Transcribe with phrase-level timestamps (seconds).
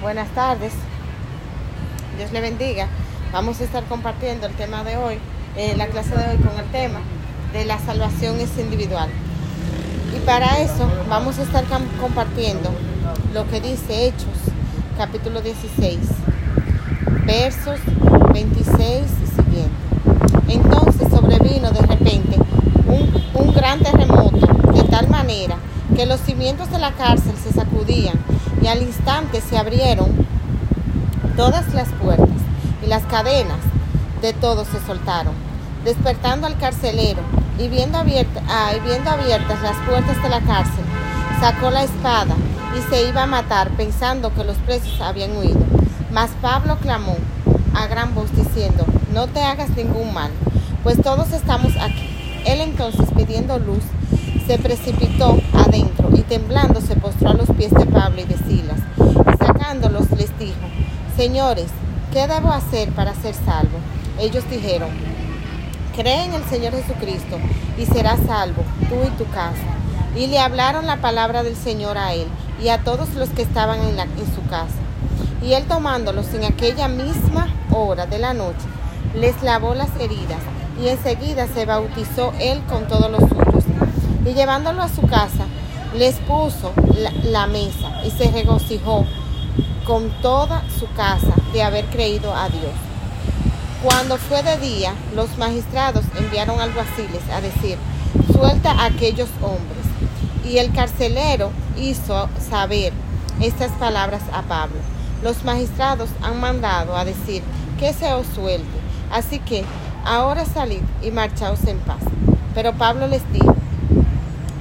[0.00, 0.72] Buenas tardes.
[2.16, 2.86] Dios le bendiga.
[3.32, 5.18] Vamos a estar compartiendo el tema de hoy,
[5.56, 7.00] eh, la clase de hoy con el tema
[7.52, 9.10] de la salvación es individual.
[10.16, 11.64] Y para eso vamos a estar
[12.00, 12.70] compartiendo
[13.34, 14.38] lo que dice Hechos,
[14.96, 15.98] capítulo 16,
[17.26, 17.78] versos
[18.32, 19.70] 26 y siguiente.
[20.48, 22.38] Entonces sobrevino de repente
[22.86, 25.56] un, un gran terremoto, de tal manera
[25.94, 28.18] que los cimientos de la cárcel se sacudían
[28.62, 30.10] y al instante se abrieron
[31.36, 32.28] todas las puertas
[32.84, 33.58] y las cadenas
[34.20, 35.32] de todos se soltaron,
[35.84, 37.22] despertando al carcelero
[37.58, 40.84] y viendo, ah, viendo abiertas las puertas de la cárcel,
[41.40, 42.34] sacó la espada
[42.76, 45.60] y se iba a matar pensando que los presos habían huido.
[46.12, 47.16] Mas Pablo clamó
[47.74, 48.84] a gran voz diciendo,
[49.14, 50.30] no te hagas ningún mal,
[50.82, 52.42] pues todos estamos aquí.
[52.46, 53.82] Él entonces pidiendo luz,
[54.46, 55.89] se precipitó adentro
[56.30, 58.78] temblando se postró a los pies de Pablo y de Silas.
[58.96, 60.60] Y sacándolos les dijo,
[61.16, 61.66] Señores,
[62.12, 63.78] ¿qué debo hacer para ser salvo?
[64.16, 64.90] Ellos dijeron,
[65.96, 67.36] Cree en el Señor Jesucristo
[67.76, 69.74] y serás salvo, tú y tu casa.
[70.14, 72.28] Y le hablaron la palabra del Señor a él
[72.62, 73.96] y a todos los que estaban en,
[74.32, 74.78] su casa.
[75.42, 78.68] Y él tomándolos en aquella misma hora de la noche,
[79.16, 80.38] les lavó las heridas
[80.80, 83.50] y enseguida se bautizó él con todos los suyos
[84.24, 85.46] y llevándolo a su casa,
[85.94, 86.72] les puso
[87.24, 89.06] la, mesa y se regocijó
[89.84, 92.72] con toda su casa de haber creído a Dios.
[93.82, 97.76] Cuando fue de día, los magistrados enviaron alguaciles a decir,
[98.32, 99.78] suelta a aquellos hombres.
[100.44, 102.92] Y el carcelero hizo saber
[103.40, 104.76] estas palabras a Pablo.
[105.22, 107.42] Los magistrados han mandado a decir
[107.78, 108.66] que se os suelte.
[109.10, 109.64] Así que
[110.04, 112.02] ahora salid y marchaos en paz.
[112.54, 113.54] Pero Pablo les dijo,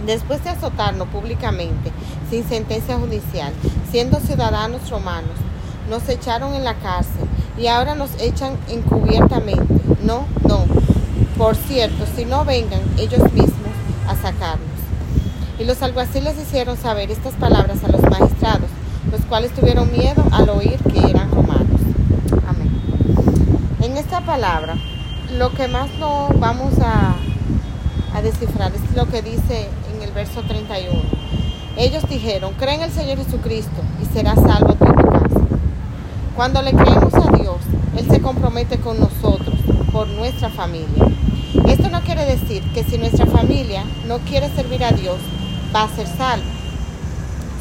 [0.10, 1.92] Después de azotarnos públicamente,
[2.32, 3.54] sin sentencia judicial,
[3.92, 5.36] siendo ciudadanos romanos,
[5.88, 7.28] nos echaron en la cárcel
[7.60, 9.72] y ahora nos echan encubiertamente.
[10.02, 10.66] No, no.
[11.38, 13.70] Por cierto, si no vengan ellos mismos
[14.08, 14.68] a sacarnos.
[15.60, 18.72] Y los alguaciles hicieron saber estas palabras a los magistrados,
[19.12, 21.82] los cuales tuvieron miedo al oír que eran romanos.
[22.48, 22.72] Amén.
[23.84, 24.74] En esta palabra,
[25.38, 27.16] lo que más no vamos a,
[28.24, 29.70] descifrar es lo que dice
[30.20, 31.00] verso 31.
[31.78, 35.40] Ellos dijeron, cree en el Señor Jesucristo y serás salvo tu casa.
[36.36, 37.56] Cuando le creemos a Dios,
[37.96, 39.56] Él se compromete con nosotros
[39.94, 41.06] por nuestra familia.
[41.70, 45.20] Esto no quiere decir que si nuestra familia no quiere servir a Dios,
[45.74, 46.50] va a ser salvo,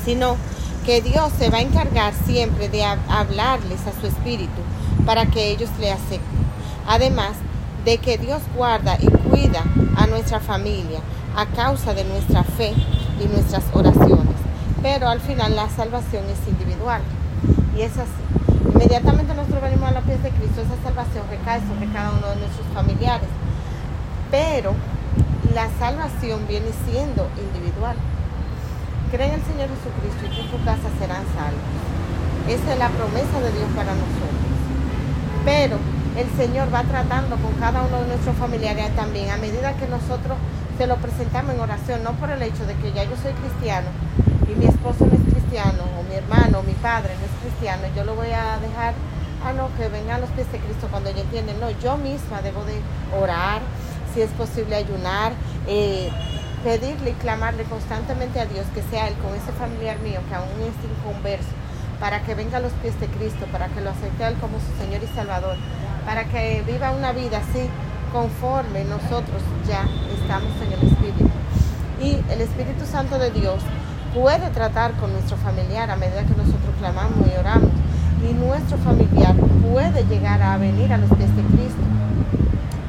[0.04, 0.34] sino
[0.84, 4.62] que Dios se va a encargar siempre de hablarles a su espíritu
[5.06, 6.48] para que ellos le acepten.
[6.88, 7.36] Además
[7.84, 9.62] de que Dios guarda y cuida
[9.96, 10.98] a nuestra familia
[11.38, 12.74] a causa de nuestra fe
[13.22, 14.34] y nuestras oraciones.
[14.82, 17.00] Pero al final la salvación es individual.
[17.76, 18.22] Y es así.
[18.74, 22.42] Inmediatamente nosotros venimos a los pies de Cristo, esa salvación recae sobre cada uno de
[22.42, 23.28] nuestros familiares.
[24.32, 24.74] Pero
[25.54, 27.94] la salvación viene siendo individual.
[29.12, 31.70] Cree en el Señor Jesucristo y tú y tu casa serán salvos.
[32.50, 34.42] Esa es la promesa de Dios para nosotros.
[35.44, 35.78] Pero
[36.18, 40.34] el Señor va tratando con cada uno de nuestros familiares también a medida que nosotros
[40.78, 43.88] se lo presentamos en oración, no por el hecho de que ya yo soy cristiano
[44.48, 47.82] y mi esposo no es cristiano, o mi hermano, o mi padre no es cristiano,
[47.96, 48.94] yo lo voy a dejar,
[49.44, 52.42] a no, que venga a los pies de Cristo cuando ella entiende, no, yo misma
[52.42, 52.80] debo de
[53.20, 53.60] orar,
[54.14, 55.32] si es posible ayunar,
[55.66, 56.10] eh,
[56.62, 60.62] pedirle y clamarle constantemente a Dios que sea Él con ese familiar mío que aún
[60.62, 61.50] es inconverso,
[61.98, 64.60] para que venga a los pies de Cristo, para que lo acepte a Él como
[64.60, 65.56] su Señor y Salvador,
[66.06, 67.68] para que viva una vida así
[68.12, 69.84] conforme nosotros ya
[70.20, 71.30] estamos en el Espíritu.
[72.00, 73.60] Y el Espíritu Santo de Dios
[74.14, 77.70] puede tratar con nuestro familiar a medida que nosotros clamamos y oramos.
[78.28, 79.34] Y nuestro familiar
[79.70, 81.82] puede llegar a venir a los pies de Cristo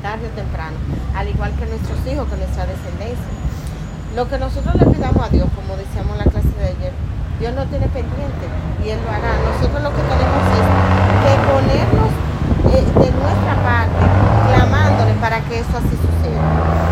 [0.01, 0.77] tarde o temprano,
[1.15, 3.31] al igual que nuestros hijos, con nuestra descendencia.
[4.15, 6.93] Lo que nosotros le pidamos a Dios, como decíamos en la clase de ayer,
[7.39, 8.45] Dios no tiene pendiente
[8.83, 9.35] y Él lo hará.
[9.43, 10.65] Nosotros lo que tenemos es
[11.23, 12.11] que ponernos
[12.73, 14.03] eh, de nuestra parte,
[14.47, 14.88] clamándole
[15.19, 16.89] para que eso así suceda.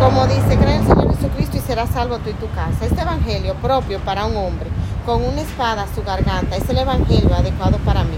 [0.00, 2.84] Como dice, cree en el Señor Jesucristo y serás salvo tú y tu casa.
[2.84, 4.68] Este evangelio propio para un hombre
[5.06, 8.16] con una espada a su garganta es el evangelio adecuado para mí.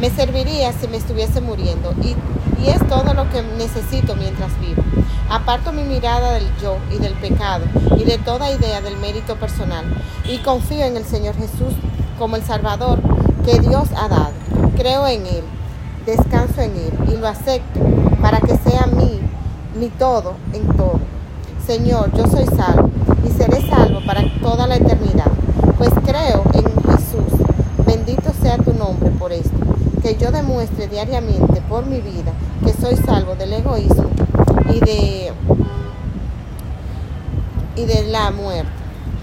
[0.00, 2.16] Me serviría si me estuviese muriendo y,
[2.62, 4.82] y es todo lo que necesito mientras vivo.
[5.30, 7.64] Aparto mi mirada del yo y del pecado
[7.96, 9.84] y de toda idea del mérito personal
[10.24, 11.74] y confío en el Señor Jesús
[12.18, 13.00] como el Salvador
[13.44, 14.32] que Dios ha dado.
[14.76, 15.44] Creo en Él,
[16.04, 17.80] descanso en Él y lo acepto
[18.20, 19.20] para que sea mi,
[19.78, 21.00] mi todo en todo.
[21.66, 22.90] Señor, yo soy salvo
[23.24, 25.30] y seré salvo para toda la eternidad,
[25.78, 27.42] pues creo en Jesús
[30.02, 32.32] que yo demuestre diariamente por mi vida
[32.64, 34.10] que soy salvo del egoísmo
[34.68, 35.32] y de,
[37.76, 38.70] y de la muerte.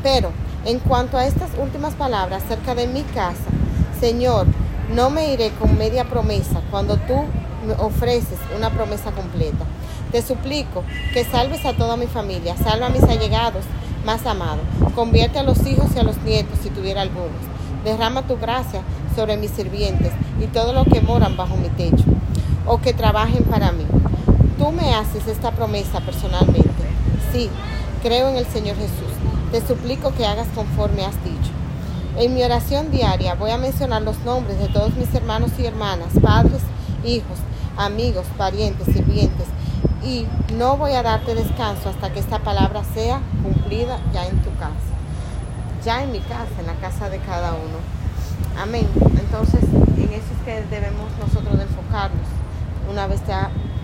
[0.01, 0.31] Pero
[0.65, 3.49] en cuanto a estas últimas palabras acerca de mi casa,
[3.99, 4.47] Señor,
[4.93, 7.25] no me iré con media promesa cuando tú
[7.65, 9.65] me ofreces una promesa completa.
[10.11, 10.83] Te suplico
[11.13, 13.65] que salves a toda mi familia, salva a mis allegados
[14.05, 14.65] más amados,
[14.95, 17.41] convierte a los hijos y a los nietos si tuviera algunos.
[17.83, 18.81] Derrama tu gracia
[19.15, 22.05] sobre mis sirvientes y todo lo que moran bajo mi techo
[22.65, 23.85] o que trabajen para mí.
[24.57, 26.69] Tú me haces esta promesa personalmente.
[27.31, 27.49] Sí,
[28.01, 29.13] creo en el Señor Jesús.
[29.51, 31.58] Te suplico que hagas conforme has dicho.
[32.19, 36.09] En mi oración diaria voy a mencionar los nombres de todos mis hermanos y hermanas,
[36.21, 36.59] padres,
[37.05, 37.37] hijos,
[37.77, 39.47] amigos, parientes, sirvientes,
[40.03, 40.27] y
[40.57, 44.91] no voy a darte descanso hasta que esta palabra sea cumplida ya en tu casa,
[45.85, 47.79] ya en mi casa, en la casa de cada uno.
[48.61, 48.89] Amén.
[49.17, 52.27] Entonces, en eso es que debemos nosotros enfocarnos
[52.91, 53.21] una vez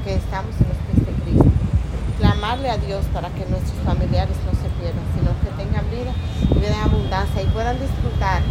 [0.03, 1.51] que estamos en los pies de Cristo.
[2.19, 5.31] Clamarle a Dios para que nuestros familiares no se pierdan, sino
[5.81, 6.11] vida
[6.51, 8.41] y vida en abundancia y puedan disfrutar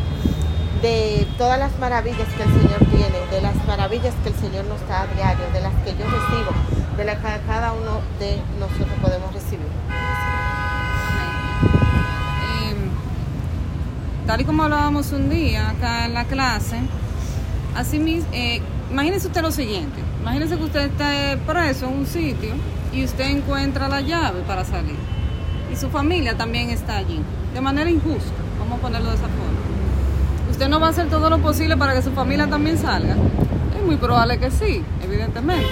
[0.84, 4.86] de todas las maravillas que el Señor tiene, de las maravillas que el Señor nos
[4.86, 6.52] da a diario, de las que yo recibo,
[6.98, 9.66] de las que cada uno de nosotros podemos recibir.
[12.60, 12.74] Eh,
[14.26, 16.76] tal y como hablábamos un día acá en la clase,
[17.74, 18.60] así mismo, eh,
[18.90, 22.52] imagínese usted lo siguiente, imagínese que usted está preso en un sitio
[22.92, 25.13] y usted encuentra la llave para salir
[25.76, 27.20] su familia también está allí,
[27.52, 29.64] de manera injusta, vamos a ponerlo de esa forma
[30.54, 33.16] usted no va a hacer todo lo posible para que su familia también salga.
[33.76, 35.66] Es muy probable que sí, evidentemente.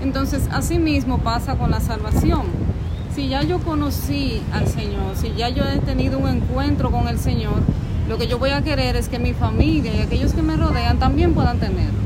[0.00, 2.42] Entonces, así mismo pasa con la salvación.
[3.16, 7.18] Si ya yo conocí al Señor, si ya yo he tenido un encuentro con el
[7.18, 7.54] Señor,
[8.08, 11.00] lo que yo voy a querer es que mi familia y aquellos que me rodean
[11.00, 11.98] también puedan tenerlo.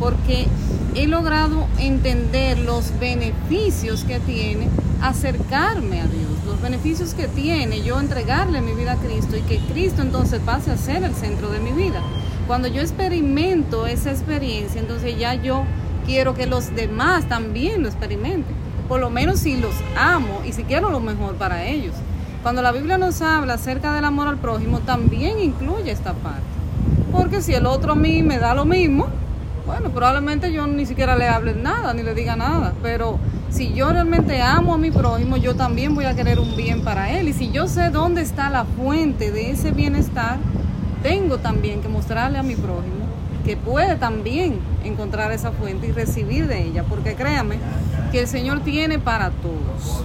[0.00, 0.48] Porque
[0.96, 4.68] he logrado entender los beneficios que tiene
[5.00, 9.58] acercarme a Dios, los beneficios que tiene yo entregarle mi vida a Cristo y que
[9.58, 12.00] Cristo entonces pase a ser el centro de mi vida.
[12.46, 15.64] Cuando yo experimento esa experiencia, entonces ya yo
[16.06, 18.54] quiero que los demás también lo experimenten.
[18.86, 21.94] Por lo menos si los amo y si quiero lo mejor para ellos.
[22.44, 26.44] Cuando la Biblia nos habla acerca del amor al prójimo, también incluye esta parte.
[27.10, 29.08] Porque si el otro a mí me da lo mismo,
[29.66, 33.18] bueno, probablemente yo ni siquiera le hable nada, ni le diga nada, pero
[33.54, 37.12] si yo realmente amo a mi prójimo, yo también voy a querer un bien para
[37.12, 37.28] él.
[37.28, 40.38] Y si yo sé dónde está la fuente de ese bienestar,
[41.04, 43.04] tengo también que mostrarle a mi prójimo
[43.44, 46.82] que puede también encontrar esa fuente y recibir de ella.
[46.82, 47.58] Porque créame
[48.10, 50.04] que el Señor tiene para todos.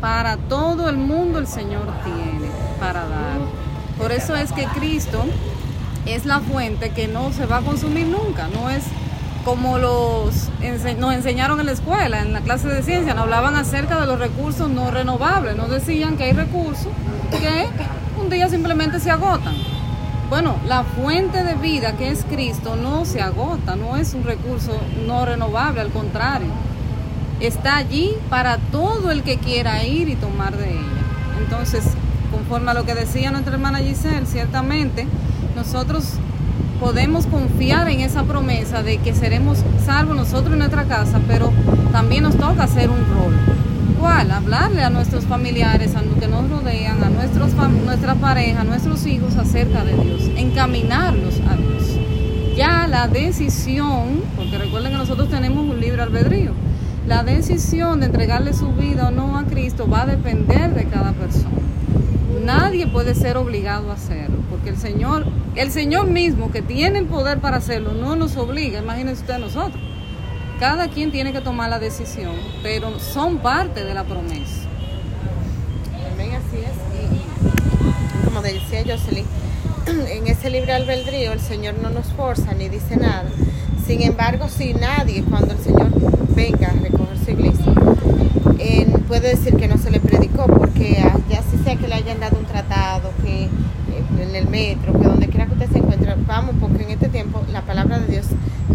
[0.00, 2.48] Para todo el mundo el Señor tiene
[2.80, 3.40] para dar.
[3.98, 5.22] Por eso es que Cristo
[6.06, 8.48] es la fuente que no se va a consumir nunca.
[8.48, 8.84] No es
[9.44, 10.50] como los
[10.98, 14.18] nos enseñaron en la escuela, en la clase de ciencia, nos hablaban acerca de los
[14.18, 16.88] recursos no renovables, nos decían que hay recursos
[17.30, 17.68] que
[18.20, 19.54] un día simplemente se agotan.
[20.30, 24.72] Bueno, la fuente de vida que es Cristo no se agota, no es un recurso
[25.06, 26.48] no renovable, al contrario,
[27.40, 31.02] está allí para todo el que quiera ir y tomar de ella.
[31.38, 31.84] Entonces,
[32.30, 35.06] conforme a lo que decía nuestra hermana Giselle, ciertamente
[35.54, 36.14] nosotros
[36.80, 41.52] podemos confiar en esa promesa de que seremos salvos nosotros en nuestra casa, pero
[41.92, 43.34] también nos toca hacer un rol.
[44.00, 44.30] ¿Cuál?
[44.30, 47.52] Hablarle a nuestros familiares, a los que nos rodean, a nuestros,
[47.84, 51.98] nuestra pareja, a nuestros hijos acerca de Dios, encaminarlos a Dios.
[52.56, 56.52] Ya la decisión, porque recuerden que nosotros tenemos un libre albedrío,
[57.06, 61.12] la decisión de entregarle su vida o no a Cristo va a depender de cada
[61.12, 61.50] persona.
[62.92, 65.26] Puede ser obligado a hacerlo, porque el Señor,
[65.56, 69.38] el Señor mismo que tiene el poder para hacerlo, no nos obliga, imagínense usted a
[69.38, 69.82] nosotros.
[70.60, 74.68] Cada quien tiene que tomar la decisión, pero son parte de la promesa.
[76.12, 78.24] Amén, así es.
[78.24, 79.26] Como decía Jocelyn,
[80.08, 83.28] en ese libre albedrío el Señor no nos forza ni dice nada.
[83.86, 85.88] Sin embargo, si nadie, cuando el Señor
[86.34, 87.72] venga a recoger su iglesia,
[89.06, 92.44] puede decir que no se le predicó, porque ya sea que le hayan dado un
[92.44, 93.48] tratado, que eh,
[94.20, 97.42] en el metro, que donde quiera que usted se encuentre, vamos, porque en este tiempo
[97.52, 98.26] la palabra de Dios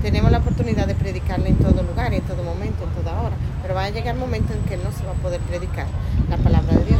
[0.01, 3.75] tenemos la oportunidad de predicarla en todo lugar, en todo momento, en toda hora, pero
[3.75, 5.87] va a llegar el momento en que no se va a poder predicar
[6.29, 6.99] la palabra de Dios,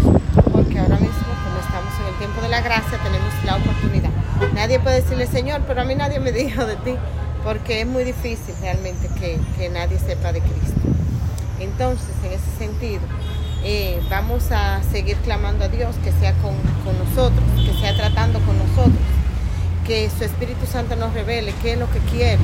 [0.52, 4.10] porque ahora mismo, como estamos en el tiempo de la gracia, tenemos la oportunidad.
[4.54, 6.96] Nadie puede decirle, Señor, pero a mí nadie me dijo de ti,
[7.44, 10.99] porque es muy difícil realmente que, que nadie sepa de Cristo.
[11.60, 13.02] Entonces, en ese sentido,
[13.64, 16.54] eh, vamos a seguir clamando a Dios que sea con,
[16.98, 18.96] nosotros, que sea tratando con nosotros,
[19.86, 22.40] que su Espíritu Santo nos revele qué es lo que quiere,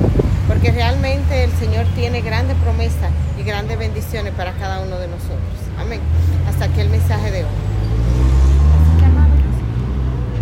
[0.46, 5.38] porque realmente el Señor tiene grandes promesas y grandes bendiciones para cada uno de nosotros.
[5.78, 6.00] Amén.
[6.48, 7.65] Hasta aquí el mensaje de hoy.